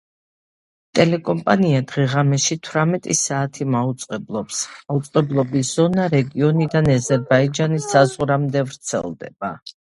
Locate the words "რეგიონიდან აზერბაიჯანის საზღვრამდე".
6.17-8.69